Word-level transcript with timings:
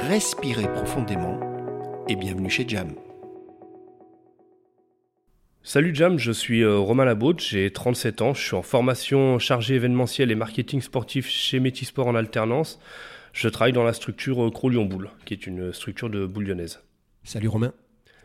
respirez 0.00 0.70
profondément 0.72 1.40
et 2.08 2.16
bienvenue 2.16 2.50
chez 2.50 2.68
Jam. 2.68 2.94
Salut 5.62 5.94
Jam, 5.94 6.18
je 6.18 6.30
suis 6.30 6.62
euh, 6.62 6.78
Romain 6.78 7.04
Labaute, 7.04 7.40
j'ai 7.40 7.72
37 7.72 8.22
ans, 8.22 8.34
je 8.34 8.42
suis 8.42 8.54
en 8.54 8.62
formation 8.62 9.38
chargé 9.38 9.74
événementiel 9.74 10.30
et 10.30 10.36
marketing 10.36 10.80
sportif 10.80 11.28
chez 11.28 11.58
Métisport 11.58 12.06
en 12.06 12.14
alternance. 12.14 12.78
Je 13.32 13.48
travaille 13.48 13.72
dans 13.72 13.82
la 13.82 13.92
structure 13.92 14.46
euh, 14.46 14.50
Cro 14.50 14.68
Lyon 14.68 14.84
Boule, 14.84 15.10
qui 15.24 15.34
est 15.34 15.46
une 15.46 15.72
structure 15.72 16.08
de 16.08 16.24
boule 16.24 16.44
lyonnaise. 16.44 16.80
Salut 17.24 17.48
Romain. 17.48 17.72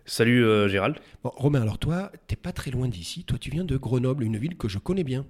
Salut 0.06 0.46
euh, 0.46 0.68
Gérald. 0.68 0.98
Bon, 1.24 1.32
Romain, 1.34 1.62
alors 1.62 1.80
toi, 1.80 2.12
t'es 2.28 2.36
pas 2.36 2.52
très 2.52 2.70
loin 2.70 2.90
d'ici. 2.90 3.24
Toi, 3.24 3.38
tu 3.40 3.50
viens 3.50 3.64
de 3.64 3.78
Grenoble, 3.78 4.24
une 4.24 4.38
ville 4.38 4.58
que 4.58 4.68
je 4.68 4.78
connais 4.78 5.04
bien. 5.04 5.26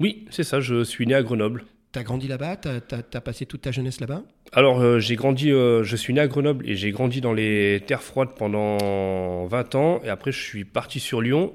Oui, 0.00 0.26
c'est 0.30 0.44
ça, 0.44 0.60
je 0.60 0.84
suis 0.84 1.06
né 1.06 1.14
à 1.14 1.22
Grenoble. 1.22 1.64
T'as 1.94 2.02
grandi 2.02 2.26
là-bas 2.26 2.56
T'as 2.56 2.80
as, 2.90 3.20
passé 3.20 3.46
toute 3.46 3.60
ta 3.62 3.70
jeunesse 3.70 4.00
là-bas? 4.00 4.24
Alors, 4.52 4.80
euh, 4.80 4.98
j'ai 4.98 5.14
grandi, 5.14 5.52
euh, 5.52 5.84
je 5.84 5.94
suis 5.94 6.12
né 6.12 6.20
à 6.20 6.26
Grenoble 6.26 6.68
et 6.68 6.74
j'ai 6.74 6.90
grandi 6.90 7.20
dans 7.20 7.32
les 7.32 7.84
terres 7.86 8.02
froides 8.02 8.34
pendant 8.36 9.46
20 9.46 9.74
ans. 9.76 10.00
Et 10.02 10.08
après, 10.08 10.32
je 10.32 10.40
suis 10.42 10.64
parti 10.64 10.98
sur 10.98 11.20
Lyon 11.20 11.54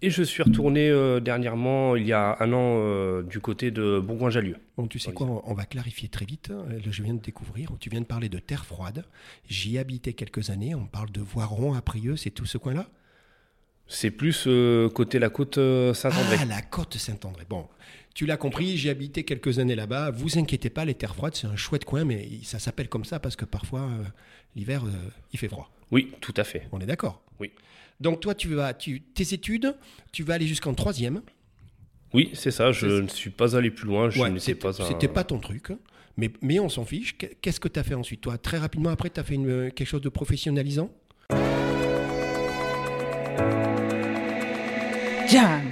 et 0.00 0.08
je 0.08 0.22
suis 0.22 0.44
retourné 0.44 0.88
euh, 0.88 1.18
dernièrement, 1.18 1.96
il 1.96 2.06
y 2.06 2.12
a 2.12 2.36
un 2.38 2.52
an, 2.52 3.22
du 3.22 3.40
côté 3.40 3.72
de 3.72 3.98
Bourgoin-Jallieu. 3.98 4.54
Bon, 4.76 4.86
tu 4.86 5.00
sais 5.00 5.12
quoi, 5.12 5.26
on- 5.26 5.42
on 5.50 5.54
va 5.54 5.64
clarifier 5.64 6.08
très 6.08 6.26
vite. 6.26 6.50
Là, 6.50 6.76
Je 6.88 7.02
viens 7.02 7.14
de 7.14 7.20
découvrir, 7.20 7.72
tu 7.80 7.90
viens 7.90 8.00
de 8.02 8.06
parler 8.06 8.28
de 8.28 8.38
terre 8.38 8.64
froide. 8.64 9.04
J'y 9.48 9.78
habitais 9.78 10.12
quelques 10.12 10.50
années. 10.50 10.76
On 10.76 10.86
parle 10.86 11.10
de 11.10 11.20
Voiron, 11.20 11.74
Aprieux, 11.74 12.14
c'est 12.14 12.30
tout 12.30 12.46
ce 12.46 12.56
coin-là? 12.56 12.86
C'est 13.88 14.12
plus 14.12 14.48
côté 14.94 15.18
la 15.18 15.28
côte 15.28 15.56
Saint-André. 15.56 16.36
Ah, 16.40 16.44
la 16.44 16.62
côte 16.62 16.96
Saint-André. 16.96 17.44
Bon, 17.50 17.66
tu 18.14 18.26
l'as 18.26 18.36
compris, 18.36 18.76
j'ai 18.76 18.90
habité 18.90 19.24
quelques 19.24 19.58
années 19.58 19.74
là-bas. 19.74 20.10
Vous 20.10 20.38
inquiétez 20.38 20.70
pas, 20.70 20.84
les 20.84 20.94
terres 20.94 21.14
froides, 21.14 21.34
c'est 21.34 21.46
un 21.46 21.56
chouette 21.56 21.84
coin, 21.84 22.04
mais 22.04 22.28
ça 22.42 22.58
s'appelle 22.58 22.88
comme 22.88 23.04
ça 23.04 23.18
parce 23.20 23.36
que 23.36 23.44
parfois, 23.44 23.80
euh, 23.82 24.04
l'hiver, 24.56 24.84
euh, 24.84 24.90
il 25.32 25.38
fait 25.38 25.48
froid. 25.48 25.70
Oui, 25.90 26.12
tout 26.20 26.34
à 26.36 26.44
fait. 26.44 26.68
On 26.72 26.80
est 26.80 26.86
d'accord 26.86 27.22
Oui. 27.40 27.50
Donc 28.00 28.20
toi, 28.20 28.34
tu 28.34 28.48
vas, 28.54 28.74
tu, 28.74 29.00
tes 29.00 29.32
études, 29.34 29.74
tu 30.12 30.22
vas 30.24 30.34
aller 30.34 30.46
jusqu'en 30.46 30.74
troisième. 30.74 31.22
Oui, 32.14 32.30
c'est 32.34 32.50
ça, 32.50 32.72
je 32.72 32.86
ne 33.02 33.08
suis 33.08 33.30
pas 33.30 33.56
allé 33.56 33.70
plus 33.70 33.86
loin, 33.86 34.10
je 34.10 34.20
Ouais, 34.20 34.28
n'étais 34.28 34.40
c'était 34.40 34.58
pas 34.60 34.82
un- 34.82 34.86
c'était 34.88 35.08
pas 35.08 35.24
ton 35.24 35.38
truc, 35.38 35.68
mais, 36.18 36.30
mais 36.42 36.60
on 36.60 36.68
s'en 36.68 36.84
fiche. 36.84 37.16
Qu'est- 37.16 37.36
Qu'est-ce 37.40 37.60
que 37.60 37.68
tu 37.68 37.78
as 37.80 37.82
fait 37.84 37.94
ensuite 37.94 38.20
Toi, 38.20 38.36
très 38.36 38.58
rapidement 38.58 38.90
après, 38.90 39.08
tu 39.08 39.18
as 39.20 39.24
fait 39.24 39.34
une- 39.36 39.70
quelque 39.72 39.86
chose 39.88 40.02
de 40.02 40.10
professionnalisant? 40.10 40.90
Jam. 45.28 45.62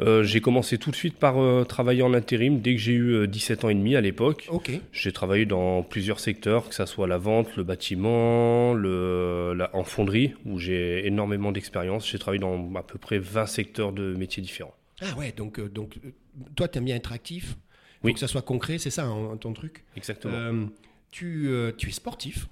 Euh, 0.00 0.22
j'ai 0.22 0.40
commencé 0.40 0.78
tout 0.78 0.90
de 0.90 0.96
suite 0.96 1.16
par 1.16 1.38
euh, 1.38 1.64
travailler 1.64 2.02
en 2.02 2.14
intérim 2.14 2.60
dès 2.60 2.74
que 2.74 2.80
j'ai 2.80 2.92
eu 2.92 3.10
euh, 3.12 3.26
17 3.26 3.64
ans 3.64 3.68
et 3.68 3.74
demi 3.74 3.96
à 3.96 4.00
l'époque. 4.00 4.48
J'ai 4.92 5.12
travaillé 5.12 5.44
dans 5.46 5.82
plusieurs 5.82 6.20
secteurs, 6.20 6.68
que 6.68 6.74
ce 6.74 6.86
soit 6.86 7.06
la 7.06 7.18
vente, 7.18 7.54
le 7.56 7.64
bâtiment, 7.64 8.72
le, 8.74 9.52
la, 9.54 9.74
en 9.76 9.84
fonderie, 9.84 10.34
où 10.46 10.58
j'ai 10.58 11.06
énormément 11.06 11.52
d'expérience. 11.52 12.08
J'ai 12.08 12.18
travaillé 12.18 12.40
dans 12.40 12.74
à 12.76 12.82
peu 12.82 12.98
près 12.98 13.18
20 13.18 13.46
secteurs 13.46 13.92
de 13.92 14.14
métiers 14.14 14.42
différents. 14.42 14.74
Ah 15.02 15.16
ouais, 15.18 15.32
donc, 15.36 15.58
euh, 15.58 15.68
donc 15.68 15.98
toi, 16.56 16.68
tu 16.68 16.78
aimes 16.78 16.84
bien 16.86 16.96
être 16.96 17.12
actif. 17.12 17.50
Faut 18.00 18.06
Oui. 18.06 18.14
que 18.14 18.20
ça 18.20 18.28
soit 18.28 18.42
concret, 18.42 18.78
c'est 18.78 18.90
ça 18.90 19.04
hein, 19.04 19.36
ton 19.38 19.52
truc 19.52 19.84
Exactement. 19.96 20.68
Tu, 21.10 21.50
tu 21.76 21.88
es 21.88 21.92
sportif. 21.92 22.46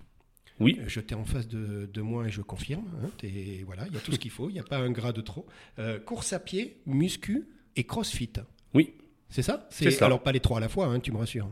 Oui, 0.60 0.80
Je 0.86 1.00
t'ai 1.00 1.14
en 1.14 1.24
face 1.24 1.46
de, 1.48 1.86
de 1.92 2.00
moi 2.02 2.26
et 2.26 2.30
je 2.30 2.42
confirme. 2.42 2.84
hein, 3.04 3.10
t'es- 3.18 3.62
voilà, 3.66 3.84
il 3.88 3.94
y 3.94 3.96
a 3.96 4.00
tout 4.00 4.12
ce 4.12 4.18
qu'il 4.18 4.30
faut. 4.30 4.48
Il 4.50 4.54
n'y 4.54 4.58
a 4.60 4.64
pas 4.64 4.78
un 4.78 4.90
gras 4.90 5.12
de 5.12 5.20
trop. 5.20 5.46
Euh, 5.78 5.98
course 6.00 6.32
à 6.32 6.40
pied, 6.40 6.78
muscu 6.86 7.48
et 7.76 7.84
crossfit. 7.84 8.32
oui. 8.74 8.94
C'est 9.30 9.42
ça? 9.42 9.66
C'est 9.70 9.90
ça. 9.90 10.06
Alors 10.06 10.22
pas 10.22 10.32
les 10.32 10.40
trois 10.40 10.56
à 10.56 10.60
la 10.60 10.70
fois, 10.70 10.86
hein, 10.86 11.00
tu 11.00 11.12
me 11.12 11.18
rassures. 11.18 11.50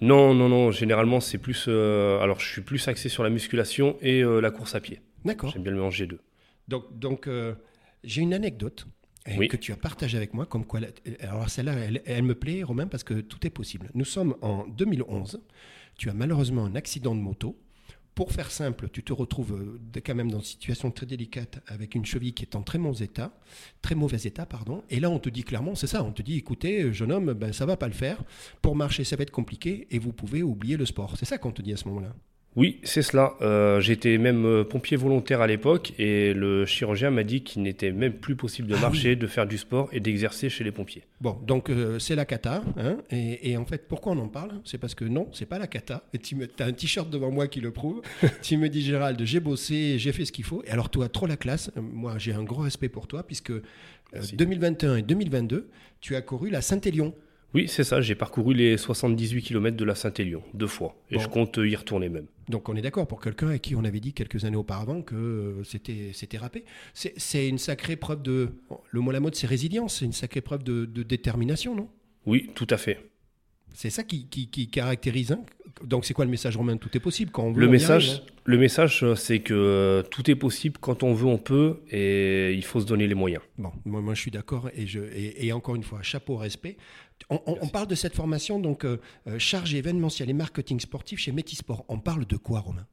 Non, 0.00 0.32
non, 0.32 0.48
non. 0.48 0.70
Généralement, 0.70 1.20
c'est 1.20 1.36
plus. 1.36 1.66
euh, 1.68 2.18
alors, 2.20 2.40
je 2.40 2.48
suis 2.50 2.62
plus 2.62 2.88
axé 2.88 3.10
sur 3.10 3.22
la 3.22 3.28
musculation 3.28 3.98
et 4.00 4.22
euh, 4.22 4.40
la 4.40 4.50
course 4.50 4.74
à 4.74 4.80
pied. 4.80 5.00
D'accord. 5.26 5.50
J'aime 5.52 5.62
bien 5.62 5.72
le 5.72 5.76
mélanger 5.76 6.06
deux. 6.06 6.20
Donc, 6.68 6.98
donc 6.98 7.26
euh, 7.26 7.54
j'ai 8.04 8.22
une 8.22 8.32
anecdote 8.32 8.86
euh, 9.28 9.32
Oui. 9.36 9.48
que 9.48 9.58
tu 9.58 9.70
as 9.70 9.76
partagée 9.76 10.16
avec 10.16 10.32
moi, 10.32 10.46
comme 10.46 10.64
quoi. 10.64 10.80
Alors 11.20 11.50
celle-là, 11.50 11.74
elle, 11.74 12.00
elle 12.06 12.22
me 12.22 12.34
plaît, 12.34 12.62
Romain, 12.62 12.86
parce 12.86 13.04
que 13.04 13.20
tout 13.20 13.46
est 13.46 13.50
possible. 13.50 13.90
Nous 13.92 14.06
sommes 14.06 14.34
en 14.40 14.66
2011. 14.68 15.42
Tu 15.98 16.08
as 16.08 16.14
malheureusement 16.14 16.64
un 16.64 16.74
accident 16.74 17.14
de 17.14 17.20
moto. 17.20 17.60
Pour 18.14 18.32
faire 18.32 18.50
simple, 18.50 18.88
tu 18.92 19.02
te 19.02 19.12
retrouves 19.12 19.54
euh, 19.54 20.00
quand 20.04 20.14
même 20.14 20.30
dans 20.30 20.38
une 20.38 20.44
situation 20.44 20.90
très 20.90 21.06
délicate 21.06 21.62
avec 21.66 21.94
une 21.94 22.04
cheville 22.04 22.34
qui 22.34 22.42
est 22.42 22.56
en 22.56 22.62
très 22.62 22.78
mauvais 22.78 23.04
état, 23.04 23.32
très 23.82 23.94
mauvais 23.94 24.18
état, 24.24 24.46
pardon. 24.46 24.82
Et 24.90 25.00
là, 25.00 25.10
on 25.10 25.18
te 25.18 25.30
dit 25.30 25.44
clairement, 25.44 25.74
c'est 25.74 25.86
ça, 25.86 26.02
on 26.02 26.12
te 26.12 26.22
dit, 26.22 26.36
écoutez, 26.36 26.92
jeune 26.92 27.12
homme, 27.12 27.32
ben, 27.32 27.52
ça 27.52 27.66
va 27.66 27.76
pas 27.76 27.88
le 27.88 27.94
faire. 27.94 28.22
Pour 28.62 28.76
marcher, 28.76 29.04
ça 29.04 29.16
va 29.16 29.22
être 29.22 29.30
compliqué 29.30 29.86
et 29.90 29.98
vous 29.98 30.12
pouvez 30.12 30.42
oublier 30.42 30.76
le 30.76 30.86
sport. 30.86 31.16
C'est 31.16 31.26
ça 31.26 31.38
qu'on 31.38 31.52
te 31.52 31.62
dit 31.62 31.72
à 31.72 31.76
ce 31.76 31.88
moment-là. 31.88 32.14
Oui, 32.56 32.80
c'est 32.82 33.02
cela. 33.02 33.34
Euh, 33.42 33.80
J'étais 33.80 34.18
même 34.18 34.44
euh, 34.44 34.64
pompier 34.64 34.96
volontaire 34.96 35.40
à 35.40 35.46
l'époque 35.46 35.92
et 35.98 36.34
le 36.34 36.66
chirurgien 36.66 37.10
m'a 37.10 37.22
dit 37.22 37.42
qu'il 37.42 37.62
n'était 37.62 37.92
même 37.92 38.14
plus 38.14 38.34
possible 38.34 38.66
de 38.66 38.74
Ah 38.76 38.80
marcher, 38.80 39.14
de 39.14 39.26
faire 39.28 39.46
du 39.46 39.56
sport 39.56 39.88
et 39.92 40.00
d'exercer 40.00 40.48
chez 40.48 40.64
les 40.64 40.72
pompiers. 40.72 41.04
Bon, 41.20 41.38
donc 41.46 41.70
euh, 41.70 42.00
c'est 42.00 42.16
la 42.16 42.24
cata. 42.24 42.64
Hein, 42.76 42.98
et, 43.10 43.52
et 43.52 43.56
en 43.56 43.64
fait, 43.64 43.86
pourquoi 43.86 44.12
on 44.12 44.18
en 44.18 44.28
parle? 44.28 44.50
C'est 44.64 44.78
parce 44.78 44.96
que 44.96 45.04
non, 45.04 45.28
c'est 45.32 45.46
pas 45.46 45.60
la 45.60 45.68
cata. 45.68 46.02
Et 46.12 46.18
tu 46.18 46.36
as 46.58 46.64
un 46.64 46.72
t-shirt 46.72 47.08
devant 47.08 47.30
moi 47.30 47.46
qui 47.46 47.60
le 47.60 47.70
prouve. 47.70 48.02
tu 48.42 48.56
me 48.56 48.68
dis, 48.68 48.82
Gérald, 48.82 49.20
j'ai 49.24 49.40
bossé, 49.40 49.98
j'ai 49.98 50.12
fait 50.12 50.24
ce 50.24 50.32
qu'il 50.32 50.44
faut. 50.44 50.62
Et 50.66 50.70
alors, 50.70 50.90
toi, 50.90 51.08
trop 51.08 51.26
la 51.26 51.36
classe. 51.36 51.70
Moi, 51.76 52.14
j'ai 52.18 52.32
un 52.32 52.42
gros 52.42 52.62
respect 52.62 52.88
pour 52.88 53.06
toi, 53.06 53.22
puisque 53.22 53.50
euh, 53.50 53.62
Merci. 54.12 54.36
2021 54.36 54.96
et 54.96 55.02
2022, 55.02 55.68
tu 56.00 56.16
as 56.16 56.22
couru 56.22 56.50
la 56.50 56.62
Saint-Élion. 56.62 57.14
Oui, 57.52 57.66
c'est 57.66 57.82
ça. 57.84 58.00
J'ai 58.00 58.14
parcouru 58.14 58.54
les 58.54 58.76
78 58.76 59.42
km 59.42 59.76
de 59.76 59.84
la 59.84 59.94
Saint-Élion 59.96 60.42
deux 60.54 60.68
fois 60.68 60.94
et 61.10 61.14
Bon. 61.16 61.20
je 61.20 61.28
compte 61.28 61.58
y 61.62 61.74
retourner 61.74 62.08
même. 62.08 62.26
Donc, 62.48 62.68
on 62.68 62.76
est 62.76 62.82
d'accord 62.82 63.06
pour 63.08 63.20
quelqu'un 63.20 63.48
à 63.48 63.58
qui 63.58 63.74
on 63.74 63.84
avait 63.84 63.98
dit 64.00 64.12
quelques 64.12 64.44
années 64.44 64.56
auparavant 64.56 65.02
que 65.02 65.14
euh, 65.16 65.64
c'était 65.64 66.10
c'était 66.12 66.38
râpé. 66.38 66.64
C'est 66.94 67.48
une 67.48 67.58
sacrée 67.58 67.96
preuve 67.96 68.22
de. 68.22 68.50
Le 68.90 69.00
mot 69.00 69.10
la 69.10 69.20
mode, 69.20 69.34
c'est 69.34 69.46
résilience. 69.48 69.98
C'est 69.98 70.04
une 70.04 70.12
sacrée 70.12 70.40
preuve 70.40 70.62
de, 70.62 70.84
de 70.84 71.02
détermination, 71.02 71.74
non? 71.74 71.88
Oui, 72.26 72.50
tout 72.54 72.66
à 72.70 72.76
fait. 72.76 73.10
C'est 73.74 73.90
ça 73.90 74.02
qui, 74.04 74.26
qui, 74.26 74.48
qui 74.48 74.68
caractérise. 74.68 75.32
hein. 75.32 75.40
Donc, 75.84 76.04
c'est 76.04 76.14
quoi 76.14 76.24
le 76.24 76.30
message 76.30 76.56
romain? 76.56 76.76
Tout 76.76 76.94
est 76.96 77.00
possible 77.00 77.30
quand 77.30 77.44
on 77.44 77.52
veut. 77.52 77.60
Le 77.60 77.68
on 77.68 77.70
message, 77.70 78.08
arrive, 78.10 78.22
hein. 78.22 78.32
le 78.44 78.58
message, 78.58 79.02
euh, 79.02 79.14
c'est 79.14 79.40
que 79.40 79.54
euh, 79.54 80.02
tout 80.02 80.30
est 80.30 80.34
possible 80.34 80.76
quand 80.80 81.02
on 81.02 81.12
veut, 81.14 81.26
on 81.26 81.38
peut 81.38 81.80
et 81.90 82.52
il 82.54 82.64
faut 82.64 82.80
se 82.80 82.86
donner 82.86 83.06
les 83.06 83.14
moyens. 83.14 83.42
Bon, 83.58 83.72
moi, 83.84 84.00
moi, 84.00 84.14
je 84.14 84.20
suis 84.20 84.30
d'accord 84.30 84.68
et, 84.74 84.86
je, 84.86 85.00
et, 85.00 85.46
et 85.46 85.52
encore 85.52 85.76
une 85.76 85.82
fois, 85.84 86.00
chapeau 86.02 86.36
respect. 86.36 86.76
On, 87.28 87.40
on- 87.46 87.58
on 87.60 87.68
parle 87.68 87.86
de 87.86 87.94
cette 87.94 88.14
formation, 88.14 88.58
donc 88.58 88.84
euh, 88.84 88.96
euh, 89.26 89.38
charge 89.38 89.74
événementiel 89.74 90.28
et 90.30 90.32
marketing 90.32 90.80
sportif 90.80 91.18
chez 91.20 91.32
Métisport. 91.32 91.84
On 91.88 91.98
parle 91.98 92.26
de 92.26 92.36
quoi, 92.36 92.60
Romain? 92.60 92.86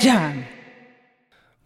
Jam. 0.00 0.32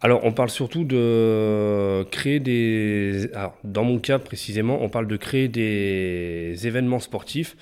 Alors, 0.05 0.25
on 0.25 0.33
parle 0.33 0.49
surtout 0.49 0.83
de 0.83 2.03
créer 2.11 2.41
des. 2.41 3.29
Alors, 3.33 3.57
dans 3.63 3.85
mon 3.85 3.99
cas 3.99 4.19
précisément, 4.19 4.83
on 4.83 4.89
parle 4.89 5.07
de 5.07 5.15
créer 5.15 5.47
des 5.47 6.67
événements 6.67 6.99
sportifs 6.99 7.55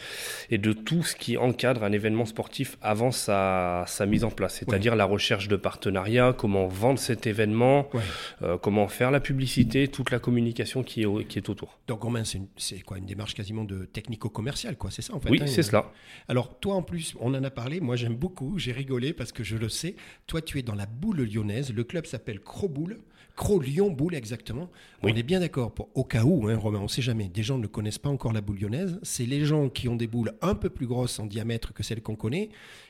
et 0.49 0.57
de 0.57 0.73
tout 0.73 1.03
ce 1.03 1.15
qui 1.15 1.38
encadre 1.38 1.83
un 1.83 1.91
événement 1.91 2.25
sportif 2.25 2.79
avant 2.81 3.11
sa, 3.11 3.83
sa 3.85 4.07
mise 4.07 4.23
en 4.23 4.31
place, 4.31 4.55
c'est-à-dire 4.55 4.95
la 4.95 5.05
recherche 5.05 5.49
de 5.49 5.55
partenariats, 5.55 6.33
comment 6.35 6.65
vendre 6.67 6.97
cet 6.97 7.27
événement, 7.27 7.88
Ouais. 7.93 8.01
euh, 8.41 8.57
comment 8.57 8.88
faire 8.88 9.11
la 9.11 9.19
publicité, 9.19 9.88
toute 9.88 10.09
la 10.09 10.17
communication 10.17 10.81
qui 10.81 11.03
est, 11.03 11.05
au- 11.05 11.19
qui 11.23 11.38
est 11.38 11.47
autour. 11.47 11.77
Donc, 11.88 12.01
Romain, 12.01 12.23
c'est 12.57 12.79
quoi 12.81 12.97
Une 12.97 13.05
démarche 13.05 13.35
quasiment 13.35 13.65
de 13.65 13.85
technico-commercial, 13.85 14.77
quoi, 14.77 14.89
c'est 14.89 15.03
ça 15.03 15.13
en 15.13 15.19
fait 15.19 15.29
Oui, 15.29 15.39
hein, 15.41 15.45
c'est 15.47 15.59
euh, 15.59 15.63
cela. 15.63 15.91
Alors, 16.27 16.59
toi 16.59 16.73
en 16.73 16.81
plus, 16.81 17.13
on 17.19 17.35
en 17.35 17.43
a 17.43 17.51
parlé, 17.51 17.79
moi 17.81 17.95
j'aime 17.95 18.15
beaucoup, 18.15 18.57
j'ai 18.57 18.71
rigolé 18.71 19.13
parce 19.13 19.31
que 19.31 19.43
je 19.43 19.57
le 19.57 19.69
sais. 19.69 19.95
Toi, 20.25 20.41
tu 20.41 20.57
es 20.57 20.63
dans 20.63 20.75
la 20.75 20.88
boule 20.88 21.21
lyonnaise, 21.23 21.71
le 21.71 21.83
club 21.83 22.05
s'appelle 22.31 22.43
Croboule. 22.43 22.97
Cro-Lyon-Boule, 23.37 24.13
exactement. 24.13 24.69
Oui. 25.03 25.11
On 25.13 25.17
est 25.17 25.23
bien 25.23 25.39
d'accord, 25.39 25.71
pour- 25.71 25.89
au 25.95 26.03
cas 26.03 26.23
où, 26.23 26.47
hein, 26.47 26.57
Romain, 26.57 26.79
on 26.79 26.83
ne 26.83 26.87
sait 26.87 27.01
jamais, 27.01 27.25
des 27.27 27.41
gens 27.43 27.57
ne 27.57 27.65
connaissent 27.65 27.97
pas 27.97 28.09
encore 28.09 28.33
la 28.33 28.41
boule 28.41 28.59
lyonnaise. 28.59 28.99
C'est 29.03 29.25
les 29.25 29.45
gens 29.45 29.69
qui 29.69 29.87
ont 29.89 29.95
des 29.95 30.05
boules 30.05 30.33
un 30.41 30.53
peu 30.53 30.69
plus 30.69 30.85
grosses 30.85 31.17
en 31.19 31.25
diamètre 31.25 31.73
que 31.73 31.81
celles 31.81 32.01
qu'on 32.01 32.15
connaît 32.15 32.49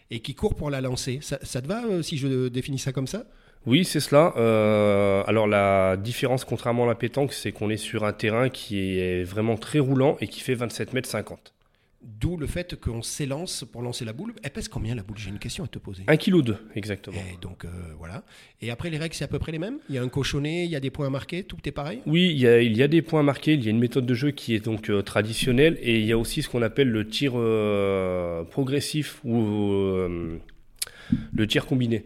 et 0.09 0.19
qui 0.19 0.33
courent 0.35 0.55
pour 0.55 0.69
la 0.69 0.81
lancer. 0.81 1.19
Ça, 1.21 1.37
ça 1.43 1.61
te 1.61 1.67
va 1.67 1.85
euh, 1.85 2.01
si 2.01 2.17
je 2.17 2.47
définis 2.49 2.79
ça 2.79 2.91
comme 2.91 3.07
ça? 3.07 3.23
Oui, 3.65 3.85
c'est 3.85 3.99
cela. 3.99 4.33
Euh, 4.37 5.23
alors 5.27 5.47
la 5.47 5.95
différence, 5.95 6.43
contrairement 6.43 6.83
à 6.83 6.87
la 6.87 6.95
pétanque, 6.95 7.31
c'est 7.31 7.51
qu'on 7.51 7.69
est 7.69 7.77
sur 7.77 8.03
un 8.03 8.11
terrain 8.11 8.49
qui 8.49 8.99
est 8.99 9.23
vraiment 9.23 9.55
très 9.55 9.79
roulant 9.79 10.17
et 10.19 10.27
qui 10.27 10.41
fait 10.41 10.55
27 10.55 10.93
mètres 10.93 11.07
50. 11.09 11.53
D'où 12.03 12.35
le 12.35 12.47
fait 12.47 12.79
qu'on 12.79 13.03
s'élance 13.03 13.63
pour 13.63 13.83
lancer 13.83 14.05
la 14.05 14.13
boule. 14.13 14.33
Elle 14.41 14.49
pèse 14.49 14.67
combien 14.67 14.95
la 14.95 15.03
boule 15.03 15.19
J'ai 15.19 15.29
une 15.29 15.37
question 15.37 15.65
à 15.65 15.67
te 15.67 15.77
poser. 15.77 16.01
1,2 16.03 16.17
kg, 16.17 16.55
exactement. 16.73 17.17
Et 17.17 17.37
donc 17.39 17.63
euh, 17.63 17.69
voilà. 17.99 18.23
Et 18.59 18.71
après, 18.71 18.89
les 18.89 18.97
règles, 18.97 19.13
c'est 19.13 19.23
à 19.23 19.27
peu 19.27 19.37
près 19.37 19.51
les 19.51 19.59
mêmes? 19.59 19.77
Il 19.87 19.93
y 19.93 19.97
a 19.99 20.01
un 20.01 20.09
cochonnet, 20.09 20.65
il 20.65 20.71
y 20.71 20.75
a 20.75 20.79
des 20.79 20.89
points 20.89 21.05
à 21.05 21.09
marquer, 21.11 21.43
tout 21.43 21.57
est 21.65 21.71
pareil? 21.71 22.01
Oui, 22.07 22.31
il 22.31 22.39
y, 22.39 22.47
a, 22.47 22.59
il 22.59 22.75
y, 22.75 22.81
a, 22.81 22.87
des 22.87 23.03
points 23.03 23.19
à 23.19 23.23
marquer, 23.23 23.53
il 23.53 23.63
y 23.63 23.67
a 23.67 23.69
une 23.69 23.77
méthode 23.77 24.07
de 24.07 24.13
jeu 24.15 24.31
qui 24.31 24.55
est 24.55 24.65
donc 24.65 24.89
euh, 24.89 25.03
traditionnelle 25.03 25.77
et 25.79 25.99
il 25.99 26.05
y 26.05 26.11
a 26.11 26.17
aussi 26.17 26.41
ce 26.41 26.49
qu'on 26.49 26.63
appelle 26.63 26.89
le 26.89 27.07
tir 27.07 27.33
euh, 27.35 28.43
progressif 28.45 29.23
ou 29.23 29.39
le 31.33 31.47
tir 31.47 31.67
combiné. 31.67 32.05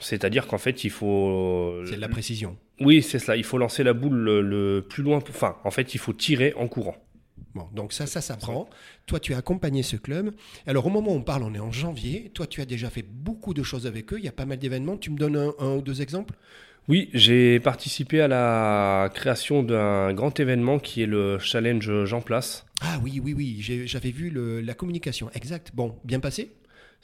C'est-à-dire 0.00 0.48
qu'en 0.48 0.58
fait, 0.58 0.82
il 0.82 0.90
faut. 0.90 1.82
C'est 1.86 1.96
de 1.96 2.00
la 2.00 2.08
précision. 2.08 2.56
Oui, 2.80 3.00
c'est 3.00 3.20
cela. 3.20 3.36
Il 3.36 3.44
faut 3.44 3.58
lancer 3.58 3.84
la 3.84 3.92
boule 3.92 4.16
le, 4.16 4.42
le 4.42 4.82
plus 4.82 5.04
loin. 5.04 5.18
Enfin, 5.18 5.56
en 5.62 5.70
fait, 5.70 5.94
il 5.94 5.98
faut 5.98 6.12
tirer 6.12 6.52
en 6.56 6.66
courant. 6.66 6.96
Bon, 7.54 7.68
donc 7.72 7.92
ça, 7.92 8.06
ça 8.06 8.20
s'apprend. 8.20 8.68
Toi, 9.06 9.20
tu 9.20 9.32
as 9.32 9.38
accompagné 9.38 9.82
ce 9.82 9.96
club. 9.96 10.34
Alors, 10.66 10.86
au 10.86 10.90
moment 10.90 11.12
où 11.12 11.16
on 11.16 11.22
parle, 11.22 11.44
on 11.44 11.54
est 11.54 11.60
en 11.60 11.70
janvier. 11.70 12.30
Toi, 12.34 12.46
tu 12.48 12.60
as 12.60 12.66
déjà 12.66 12.90
fait 12.90 13.04
beaucoup 13.08 13.54
de 13.54 13.62
choses 13.62 13.86
avec 13.86 14.12
eux. 14.12 14.18
Il 14.18 14.24
y 14.24 14.28
a 14.28 14.32
pas 14.32 14.44
mal 14.44 14.58
d'événements. 14.58 14.96
Tu 14.96 15.10
me 15.10 15.16
donnes 15.16 15.36
un, 15.36 15.54
un 15.60 15.76
ou 15.76 15.82
deux 15.82 16.02
exemples? 16.02 16.34
Oui, 16.88 17.08
j'ai 17.14 17.60
participé 17.60 18.20
à 18.20 18.28
la 18.28 19.08
création 19.14 19.62
d'un 19.62 20.12
grand 20.12 20.38
événement 20.38 20.78
qui 20.78 21.02
est 21.02 21.06
le 21.06 21.38
Challenge 21.38 22.04
Jean 22.04 22.20
Place. 22.20 22.66
Ah 22.80 22.98
oui, 23.02 23.20
oui, 23.22 23.32
oui. 23.32 23.56
J'avais 23.86 24.10
vu 24.10 24.30
le, 24.30 24.60
la 24.60 24.74
communication. 24.74 25.30
Exact. 25.32 25.70
Bon, 25.74 25.96
bien 26.04 26.20
passé? 26.20 26.52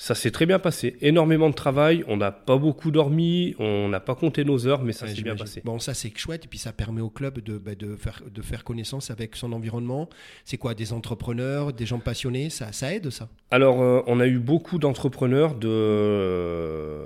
Ça 0.01 0.15
s'est 0.15 0.31
très 0.31 0.47
bien 0.47 0.59
passé. 0.59 0.97
Énormément 1.03 1.51
de 1.51 1.55
travail. 1.55 2.05
On 2.09 2.17
n'a 2.17 2.33
pas 2.33 2.57
beaucoup 2.57 2.91
dormi. 2.91 3.55
On 3.59 3.87
n'a 3.91 4.01
pas 4.01 4.15
compté 4.15 4.47
nos 4.47 4.67
heures, 4.67 4.83
mais 4.83 4.93
ça 4.95 5.05
Ouais, 5.05 5.15
s'est 5.15 5.21
bien 5.21 5.37
passé. 5.37 5.61
Bon, 5.63 5.79
ça 5.79 5.93
c'est 5.93 6.11
chouette, 6.17 6.47
et 6.47 6.49
puis 6.49 6.59
ça 6.59 6.73
permet 6.73 7.03
au 7.03 7.11
club 7.11 7.41
de, 7.41 7.59
bah, 7.59 7.75
de, 7.75 7.97
faire, 7.97 8.23
de 8.35 8.41
faire 8.41 8.65
connaissance 8.65 9.11
avec 9.11 9.37
son 9.37 9.53
environnement. 9.53 10.09
C'est 10.47 10.57
quoi, 10.57 10.73
des 10.73 10.95
entrepreneurs, 10.95 11.75
des 11.75 11.85
gens 11.85 11.99
passionnés, 11.99 12.49
ça, 12.49 12.73
ça 12.73 12.95
aide 12.95 13.11
ça? 13.11 13.29
Alors, 13.51 13.83
euh, 13.83 14.01
on 14.07 14.21
a 14.21 14.27
eu 14.27 14.39
beaucoup 14.39 14.79
d'entrepreneurs, 14.79 15.55
de 15.55 15.69
euh, 15.69 17.05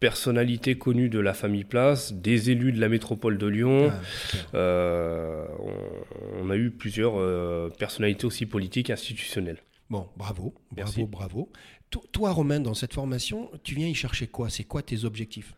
personnalités 0.00 0.76
connues 0.76 1.08
de 1.08 1.20
la 1.20 1.32
famille 1.32 1.62
Place, 1.62 2.12
des 2.12 2.50
élus 2.50 2.72
de 2.72 2.80
la 2.80 2.88
métropole 2.88 3.38
de 3.38 3.46
Lyon. 3.46 3.92
Ah. 3.92 4.36
Euh, 4.56 5.44
on, 5.60 6.46
on 6.46 6.50
a 6.50 6.56
eu 6.56 6.72
plusieurs 6.72 7.20
euh, 7.20 7.68
personnalités 7.78 8.24
aussi 8.24 8.46
politiques, 8.46 8.90
institutionnelles. 8.90 9.58
Bon, 9.88 10.08
bravo, 10.16 10.52
bravo, 10.52 10.54
Merci. 10.76 11.04
bravo. 11.04 11.48
To- 11.90 12.02
Toi, 12.10 12.32
Romain, 12.32 12.60
dans 12.60 12.74
cette 12.74 12.92
formation, 12.92 13.50
tu 13.62 13.74
viens 13.76 13.86
y 13.86 13.94
chercher 13.94 14.26
quoi? 14.26 14.50
C'est 14.50 14.64
quoi 14.64 14.82
tes 14.82 15.04
objectifs? 15.04 15.54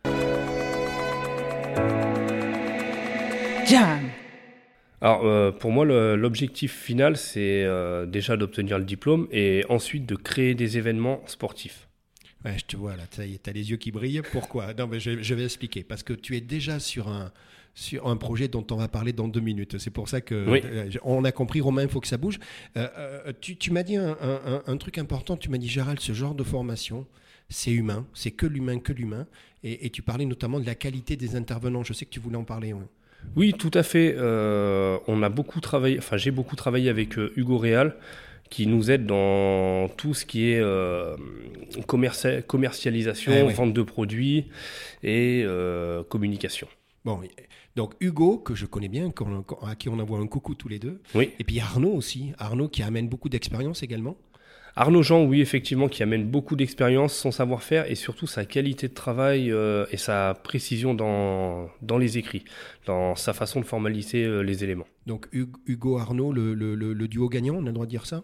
Jam. 3.66 4.00
Alors, 5.00 5.24
euh, 5.24 5.52
pour 5.52 5.70
moi, 5.70 5.84
l'objectif 5.84 6.74
final, 6.74 7.16
c'est 7.16 7.62
euh, 7.64 8.04
déjà 8.06 8.36
d'obtenir 8.36 8.78
le 8.78 8.84
diplôme 8.84 9.28
et 9.30 9.64
ensuite 9.68 10.06
de 10.06 10.16
créer 10.16 10.54
des 10.54 10.76
événements 10.76 11.20
sportifs. 11.26 11.87
Ouais, 12.44 12.56
je 12.56 12.64
te 12.66 12.76
vois 12.76 12.94
là, 12.96 13.02
tu 13.10 13.20
as 13.20 13.52
les 13.52 13.70
yeux 13.70 13.76
qui 13.78 13.90
brillent. 13.90 14.22
Pourquoi? 14.32 14.72
Non, 14.74 14.86
mais 14.86 15.00
je, 15.00 15.22
je 15.22 15.34
vais 15.34 15.44
expliquer. 15.44 15.82
Parce 15.82 16.02
que 16.04 16.12
tu 16.12 16.36
es 16.36 16.40
déjà 16.40 16.78
sur 16.78 17.08
un, 17.08 17.32
sur 17.74 18.06
un 18.06 18.16
projet 18.16 18.46
dont 18.46 18.64
on 18.70 18.76
va 18.76 18.86
parler 18.86 19.12
dans 19.12 19.26
deux 19.26 19.40
minutes. 19.40 19.78
C'est 19.78 19.90
pour 19.90 20.08
ça 20.08 20.20
que 20.20 20.48
Oui. 20.48 20.60
euh, 20.64 20.88
on 21.02 21.24
a 21.24 21.32
compris, 21.32 21.60
Romain, 21.60 21.82
il 21.82 21.88
faut 21.88 22.00
que 22.00 22.06
ça 22.06 22.16
bouge. 22.16 22.38
Euh, 22.76 22.86
euh, 22.96 23.32
tu 23.40 23.56
tu 23.56 23.72
m'as 23.72 23.82
dit 23.82 23.96
un, 23.96 24.16
un- 24.20 24.40
un- 24.54 24.62
un 24.66 24.76
truc 24.76 24.98
important. 24.98 25.36
Tu 25.36 25.48
m'as 25.50 25.58
dit, 25.58 25.68
Gérald, 25.68 25.98
ce 26.00 26.12
genre 26.12 26.34
de 26.36 26.44
formation, 26.44 27.06
c'est 27.48 27.72
humain. 27.72 28.06
C'est 28.14 28.30
que 28.30 28.46
l'humain, 28.46 28.78
que 28.78 28.92
l'humain. 28.92 29.26
Et, 29.64 29.86
et 29.86 29.90
tu 29.90 30.02
parlais 30.02 30.24
notamment 30.24 30.60
de 30.60 30.66
la 30.66 30.76
qualité 30.76 31.16
des 31.16 31.34
intervenants. 31.34 31.82
Je 31.82 31.92
sais 31.92 32.04
que 32.04 32.10
tu 32.10 32.20
voulais 32.20 32.36
en 32.36 32.44
parler. 32.44 32.72
ouais. 32.72 32.86
Oui, 33.34 33.52
tout 33.52 33.72
à 33.74 33.82
fait. 33.82 34.14
Euh, 34.16 34.96
on 35.08 35.24
a 35.24 35.28
beaucoup 35.28 35.60
travaillé, 35.60 35.98
enfin, 35.98 36.16
j'ai 36.16 36.30
beaucoup 36.30 36.54
travaillé 36.54 36.88
avec 36.88 37.18
euh, 37.18 37.32
Hugo 37.34 37.58
Réal, 37.58 37.96
qui 38.50 38.66
nous 38.66 38.90
aide 38.90 39.06
dans 39.06 39.88
tout 39.96 40.14
ce 40.14 40.24
qui 40.24 40.50
est 40.50 40.60
euh, 40.60 41.16
commercia- 41.86 42.42
commercialisation, 42.42 43.32
Eh 43.34 43.42
oui. 43.42 43.52
vente 43.52 43.72
de 43.72 43.82
produits 43.82 44.46
et 45.02 45.42
euh, 45.44 46.02
communication. 46.04 46.68
Bon, 47.04 47.20
donc 47.76 47.94
Hugo, 48.00 48.38
que 48.38 48.54
je 48.54 48.66
connais 48.66 48.88
bien, 48.88 49.10
à 49.66 49.74
qui 49.74 49.88
on 49.88 49.98
envoie 49.98 50.18
un 50.18 50.26
coucou 50.26 50.54
tous 50.54 50.68
les 50.68 50.78
deux. 50.78 51.00
Oui. 51.14 51.30
Et 51.38 51.44
puis 51.44 51.60
Arnaud 51.60 51.92
aussi. 51.92 52.32
Arnaud 52.38 52.68
qui 52.68 52.82
amène 52.82 53.08
beaucoup 53.08 53.28
d'expérience 53.28 53.82
également. 53.82 54.16
Arnaud 54.76 55.02
Jean, 55.02 55.24
oui, 55.24 55.40
effectivement, 55.40 55.88
qui 55.88 56.04
amène 56.04 56.24
beaucoup 56.30 56.54
d'expérience, 56.54 57.12
son 57.14 57.32
savoir-faire 57.32 57.90
et 57.90 57.96
surtout 57.96 58.28
sa 58.28 58.44
qualité 58.44 58.86
de 58.86 58.94
travail 58.94 59.50
euh, 59.50 59.86
et 59.90 59.96
sa 59.96 60.34
précision 60.44 60.94
dans, 60.94 61.68
dans 61.82 61.98
les 61.98 62.16
écrits, 62.16 62.44
dans 62.86 63.16
sa 63.16 63.32
façon 63.32 63.58
de 63.60 63.64
formaliser 63.64 64.22
euh, 64.24 64.42
les 64.42 64.62
éléments. 64.62 64.86
Donc 65.06 65.26
Hug- 65.32 65.56
Hugo 65.66 65.98
Arnaud, 65.98 66.32
le, 66.32 66.54
le- 66.54 66.76
le- 66.76 66.92
le 66.92 67.08
duo 67.08 67.28
gagnant, 67.28 67.54
on 67.56 67.62
a 67.64 67.66
le 67.66 67.72
droit 67.72 67.86
de 67.86 67.90
dire 67.90 68.06
ça? 68.06 68.22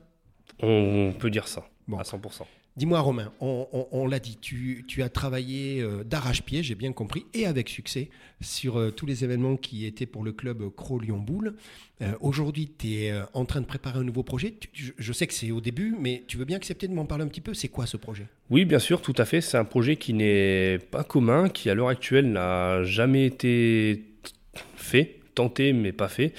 On, 0.61 1.13
peut 1.19 1.31
dire 1.31 1.49
ça, 1.49 1.69
Bon. 1.89 1.99
à 1.99 2.03
100%. 2.03 2.43
Dis-moi 2.77 2.99
Romain, 2.99 3.31
on, 3.41 3.69
on- 3.73 3.87
on 3.93 4.07
l'a 4.09 4.19
dit, 4.19 4.37
tu, 4.41 4.85
tu 4.89 5.05
as 5.05 5.09
travaillé 5.09 5.81
euh, 5.81 6.03
d'arrache-pied, 6.03 6.65
j'ai 6.65 6.75
bien 6.75 6.93
compris, 6.93 7.25
et 7.33 7.47
avec 7.47 7.69
succès 7.69 8.11
sur 8.41 8.79
euh, 8.81 8.91
tous 8.91 9.07
les 9.07 9.23
événements 9.23 9.57
qui 9.57 9.87
étaient 9.87 10.07
pour 10.07 10.25
le 10.25 10.33
club 10.33 10.69
Cro 10.75 10.99
Lyon 10.99 11.19
Boule. 11.19 11.55
Euh, 12.03 12.13
Aujourd'hui, 12.21 12.69
tu 12.77 12.95
es 12.95 13.13
en 13.33 13.45
train 13.45 13.61
de 13.61 13.67
préparer 13.67 14.01
un 14.01 14.03
nouveau 14.03 14.25
projet. 14.25 14.55
Tu- 14.59 14.69
je, 14.73 14.93
je 14.99 15.13
sais 15.13 15.29
que 15.29 15.35
c'est 15.35 15.53
au 15.53 15.61
début, 15.61 15.95
mais 16.01 16.25
tu 16.27 16.37
veux 16.37 16.45
bien 16.45 16.57
accepter 16.57 16.89
de 16.89 16.95
m'en 16.95 17.05
parler 17.07 17.23
un 17.23 17.29
petit 17.29 17.41
peu? 17.41 17.55
C'est 17.55 17.69
quoi 17.69 17.87
ce 17.87 17.97
projet? 17.97 18.27
Oui, 18.51 18.65
bien 18.65 18.81
sûr, 18.81 19.01
tout 19.03 19.15
à 19.19 19.25
fait. 19.25 19.41
C'est 19.41 19.57
un 19.57 19.65
projet 19.65 19.95
qui 19.95 20.13
n'est 20.13 20.79
pas 20.91 21.05
commun, 21.05 21.49
qui 21.49 21.71
à 21.71 21.75
l'heure 21.75 21.89
actuelle 21.89 22.33
n'a 22.33 22.83
jamais 22.83 23.25
été 23.27 24.03
fait, 24.75 25.21
tenté 25.35 25.73
mais 25.73 25.93
pas 25.93 26.09
fait. 26.09 26.33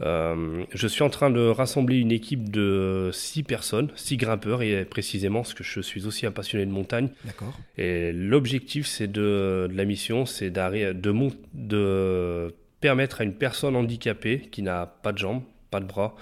Euh, 0.00 0.64
je 0.72 0.86
suis 0.86 1.02
en 1.02 1.10
train 1.10 1.30
de 1.30 1.40
rassembler 1.46 1.98
une 1.98 2.12
équipe 2.12 2.50
de 2.50 3.10
six 3.12 3.42
personnes, 3.42 3.90
six 3.96 4.16
grimpeurs 4.16 4.62
et 4.62 4.84
précisément 4.84 5.40
parce 5.40 5.54
que 5.54 5.64
je 5.64 5.80
suis 5.80 6.06
aussi 6.06 6.26
un 6.26 6.30
passionné 6.32 6.66
de 6.66 6.70
montagne. 6.70 7.08
D'accord 7.24 7.58
Et 7.78 8.12
l'objectif, 8.12 8.86
c'est 8.86 9.08
de, 9.10 9.68
de 9.70 9.74
la 9.76 9.84
mission, 9.84 10.26
c'est 10.26 10.50
de, 10.50 11.10
mon- 11.10 11.32
de 11.54 12.54
permettre 12.80 13.20
à 13.20 13.24
une 13.24 13.34
personne 13.34 13.76
handicapée 13.76 14.48
qui 14.50 14.62
n'a 14.62 14.86
pas 14.86 15.12
de 15.12 15.18
jambes, 15.18 15.42
pas 15.70 15.80
de 15.80 15.86
bras, 15.86 16.14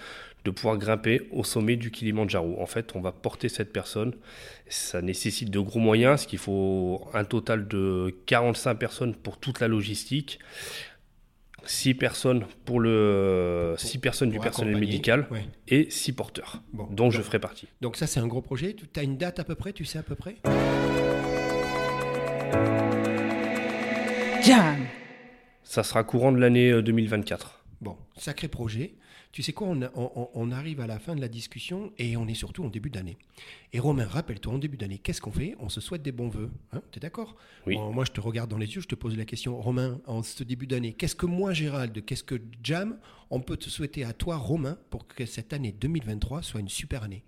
de 0.45 0.51
pouvoir 0.51 0.77
grimper 0.77 1.23
au 1.31 1.45
sommet 1.45 1.77
du 1.77 1.91
Kilimandjaro. 1.91 2.61
En 2.61 2.67
fait, 2.67 2.97
on 2.97 3.01
va 3.01 3.13
porter 3.13 3.49
cette 3.49 3.73
personne. 3.73 4.13
Ça 4.69 5.01
nécessite 5.03 5.51
de 5.51 5.59
gros 5.61 5.79
moyens, 5.79 6.13
parce 6.13 6.27
qu'il 6.27 6.39
faut 6.41 7.07
un 7.15 7.25
total 7.25 7.69
de 7.69 8.13
45 8.27 8.75
personnes 8.75 9.15
pour 9.15 9.39
toute 9.39 9.61
la 9.61 9.69
logistique. 9.69 10.39
6 11.65 11.95
personnes 11.95 12.45
pour 12.65 12.81
le 12.81 13.75
six 13.79 13.99
personnes 13.99 14.31
du 14.31 14.39
personnel 14.41 14.77
médical 14.77 15.27
Ouais. 15.31 15.45
et 15.69 15.89
6 15.91 16.13
porteurs 16.13 16.63
Bon. 16.73 16.87
dont 16.91 17.11
je 17.11 17.23
ferai 17.23 17.39
partie. 17.39 17.69
Donc 17.81 17.97
ça, 17.97 18.07
c'est 18.07 18.21
un 18.21 18.27
gros 18.27 18.43
projet. 18.43 18.75
Tu 18.75 19.01
as 19.01 19.03
une 19.03 19.17
date 19.17 19.39
à 19.39 19.45
peu 19.45 19.55
près 19.55 19.73
Tu 19.73 19.85
sais 19.85 19.99
à 19.99 20.03
peu 20.03 20.15
près? 20.15 20.37
Jam. 24.45 24.77
Ça 25.63 25.83
sera 25.85 26.03
courant 26.05 26.33
de 26.33 26.39
l'année 26.39 26.71
euh, 26.71 26.83
2024. 26.83 27.65
Bon, 27.81 27.97
sacré 28.17 28.49
projet. 28.49 28.95
Tu 29.33 29.43
sais 29.43 29.55
quoi, 29.55 29.75
on, 29.95 30.51
arrive 30.51 30.81
à 30.81 30.87
la 30.87 30.99
fin 30.99 31.17
de 31.17 31.21
la 31.23 31.29
discussion 31.29 31.91
et 31.97 32.19
on 32.19 32.29
est 32.29 32.35
surtout 32.35 32.65
en 32.65 32.69
début 32.69 32.91
d'année. 32.91 33.17
Et 33.73 33.79
Romain, 33.79 34.07
rappelle-toi, 34.07 34.53
en 34.53 34.59
début 34.59 34.77
d'année, 34.77 34.99
qu'est-ce 34.99 35.23
qu'on 35.23 35.33
fait? 35.33 35.57
On 35.59 35.71
se 35.71 35.81
souhaite 35.81 36.03
des 36.03 36.13
bons 36.13 36.29
voeux. 36.29 36.51
Hein? 36.73 36.83
T'es 36.91 37.01
d'accord? 37.01 37.37
Oui. 37.67 37.75
Bon, 37.75 37.95
Moi, 37.95 38.05
je 38.05 38.13
te 38.13 38.21
regarde 38.21 38.51
dans 38.51 38.59
les 38.59 38.75
yeux, 38.75 38.83
je 38.83 38.89
te 38.89 38.95
pose 38.95 39.17
la 39.17 39.25
question. 39.25 39.59
Romain, 39.59 40.03
en 40.07 40.23
ce 40.23 40.45
début 40.45 40.67
d'année, 40.67 40.93
qu'est-ce 40.93 41.17
que 41.17 41.25
moi, 41.25 41.55
Gérald, 41.55 42.05
qu'est-ce 42.05 42.25
que 42.25 42.43
Jam, 42.63 42.99
on 43.31 43.41
peut 43.41 43.57
te 43.57 43.71
souhaiter 43.71 44.05
à 44.05 44.13
toi, 44.13 44.37
Romain, 44.37 44.77
pour 44.91 45.07
que 45.07 45.25
cette 45.25 45.55
année 45.55 45.73
2023 45.73 46.43
soit 46.43 46.61
une 46.61 46.69
super 46.69 47.03
année? 47.03 47.25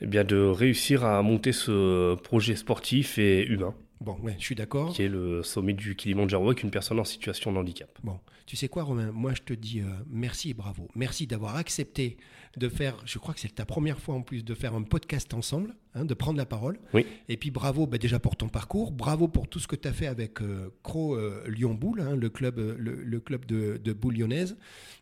Eh 0.00 0.08
bien, 0.08 0.24
de 0.24 0.38
réussir 0.38 1.04
à 1.04 1.22
monter 1.22 1.52
ce 1.52 2.16
projet 2.16 2.56
sportif 2.56 3.18
et 3.18 3.46
humain, 3.46 3.76
Bon, 4.02 4.16
ouais, 4.22 4.34
je 4.38 4.44
suis 4.44 4.54
d'accord. 4.54 4.92
qui 4.92 5.02
est 5.02 5.08
le 5.08 5.42
sommet 5.42 5.72
du 5.72 5.94
Kilimandjaro 5.94 6.46
avec 6.46 6.62
une 6.62 6.70
personne 6.70 6.98
en 6.98 7.04
situation 7.04 7.52
de 7.52 7.58
handicap. 7.58 7.88
Bon, 8.02 8.18
tu 8.46 8.56
sais 8.56 8.68
quoi, 8.68 8.82
Romain? 8.82 9.12
Moi, 9.12 9.32
je 9.34 9.42
te 9.42 9.52
dis 9.52 9.80
euh, 9.80 9.84
merci 10.10 10.50
et 10.50 10.54
bravo. 10.54 10.88
Merci 10.94 11.26
d'avoir 11.26 11.56
accepté 11.56 12.16
de 12.58 12.68
faire, 12.68 12.96
je 13.06 13.18
crois 13.18 13.32
que 13.32 13.40
c'est 13.40 13.54
ta 13.54 13.64
première 13.64 13.98
fois 13.98 14.14
en 14.14 14.22
plus, 14.22 14.44
de 14.44 14.54
faire 14.54 14.74
un 14.74 14.82
podcast 14.82 15.32
ensemble, 15.32 15.74
hein, 15.94 16.04
de 16.04 16.14
prendre 16.14 16.36
la 16.36 16.44
parole. 16.44 16.78
Oui. 16.92 17.06
Et 17.28 17.36
puis 17.36 17.50
bravo 17.50 17.86
bah, 17.86 17.96
déjà 17.96 18.18
pour 18.18 18.36
ton 18.36 18.48
parcours, 18.48 18.90
bravo 18.90 19.28
pour 19.28 19.48
tout 19.48 19.58
ce 19.58 19.66
que 19.66 19.76
tu 19.76 19.88
as 19.88 19.92
fait 19.92 20.06
avec 20.06 20.42
euh, 20.42 20.68
Cro 20.82 21.14
euh, 21.14 21.44
Lyon 21.48 21.74
Boule, 21.74 22.00
hein, 22.00 22.16
le 22.16 22.28
club, 22.28 22.58
euh, 22.58 22.74
le, 22.78 23.02
le 23.02 23.20
club 23.20 23.46
de, 23.46 23.80
de 23.82 23.92
boule 23.92 24.16
lyonnaise. 24.18 24.56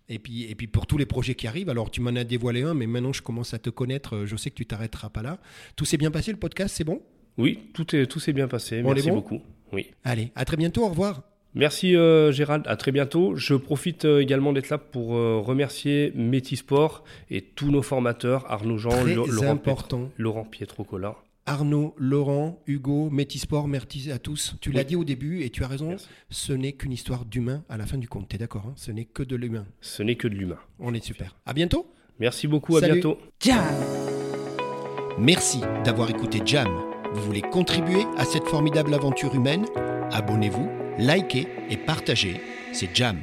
Et 0.08 0.18
puis, 0.18 0.44
et 0.44 0.54
puis 0.54 0.66
pour 0.66 0.86
tous 0.86 0.98
les 0.98 1.06
projets 1.06 1.34
qui 1.34 1.46
arrivent. 1.46 1.70
Alors 1.70 1.90
tu 1.90 2.00
m'en 2.00 2.14
as 2.14 2.24
dévoilé 2.24 2.62
un, 2.62 2.74
mais 2.74 2.86
maintenant 2.86 3.12
je 3.12 3.22
commence 3.22 3.54
à 3.54 3.58
te 3.58 3.70
connaître. 3.70 4.26
Je 4.26 4.36
sais 4.36 4.50
que 4.50 4.56
tu 4.56 4.66
t'arrêteras 4.66 5.08
pas 5.08 5.22
là. 5.22 5.40
Tout 5.74 5.84
s'est 5.84 5.96
bien 5.96 6.10
passé, 6.10 6.30
le 6.30 6.38
podcast, 6.38 6.74
c'est 6.76 6.84
bon? 6.84 7.02
Oui, 7.38 7.58
tout 7.74 7.94
est 7.96 8.06
tout 8.06 8.20
s'est 8.20 8.32
bien 8.32 8.48
passé. 8.48 8.82
Bon, 8.82 8.92
Merci 8.92 9.08
bon? 9.08 9.16
beaucoup. 9.16 9.40
Oui. 9.72 9.90
Allez, 10.04 10.30
à 10.34 10.44
très 10.44 10.56
bientôt, 10.56 10.84
au 10.84 10.88
revoir. 10.88 11.22
Merci 11.54 11.96
euh, 11.96 12.30
Gérald, 12.30 12.64
à 12.68 12.76
très 12.76 12.92
bientôt. 12.92 13.34
Je 13.34 13.54
profite 13.54 14.04
euh, 14.04 14.20
également 14.20 14.52
d'être 14.52 14.68
là 14.68 14.78
pour 14.78 15.16
euh, 15.16 15.38
remercier 15.40 16.12
Métisport 16.14 17.02
et 17.30 17.40
tous 17.42 17.70
nos 17.72 17.82
formateurs, 17.82 18.50
Arnaud 18.50 18.78
Jean, 18.78 18.90
Très 18.90 19.14
Laurent, 19.14 19.46
important. 19.50 19.98
Pietro- 19.98 20.12
Laurent 20.18 20.44
Pietrocola. 20.44 21.16
Arnaud, 21.46 21.94
Laurent, 21.98 22.62
Hugo, 22.68 23.10
Métisport, 23.10 23.66
merci 23.66 24.12
à 24.12 24.18
tous. 24.20 24.54
Tu 24.60 24.70
l'as 24.70 24.80
Oui. 24.82 24.86
dit 24.86 24.96
au 24.96 25.02
début 25.04 25.42
et 25.42 25.50
tu 25.50 25.64
as 25.64 25.68
raison, 25.68 25.88
Merci. 25.88 26.06
ce 26.28 26.52
n'est 26.52 26.72
qu'une 26.72 26.92
histoire 26.92 27.24
d'humain 27.24 27.64
à 27.68 27.76
la 27.76 27.86
fin 27.86 27.98
du 27.98 28.08
compte. 28.08 28.28
T'es 28.28 28.38
d'accord 28.38 28.66
hein? 28.68 28.74
Ce 28.76 28.92
n'est 28.92 29.06
que 29.06 29.24
de 29.24 29.34
l'humain. 29.34 29.66
Ce 29.80 30.04
n'est 30.04 30.14
que 30.14 30.28
de 30.28 30.34
l'humain. 30.34 30.58
On 30.78 30.94
est 30.94 31.02
super. 31.04 31.34
À 31.46 31.52
bientôt 31.54 31.86
Merci 32.20 32.46
beaucoup, 32.46 32.76
à 32.76 32.80
Salut. 32.80 32.92
bientôt. 33.00 33.18
Jam 33.40 33.64
Merci 35.18 35.60
d'avoir 35.84 36.10
écouté 36.10 36.40
Jam. 36.44 36.68
Vous 37.12 37.22
voulez 37.22 37.42
contribuer 37.42 38.06
à 38.16 38.24
cette 38.24 38.46
formidable 38.46 38.94
aventure 38.94 39.34
humaine? 39.34 39.66
Abonnez-vous, 40.12 40.68
likez 40.98 41.48
et 41.68 41.76
partagez. 41.76 42.40
C'est 42.72 42.94
Jam. 42.94 43.20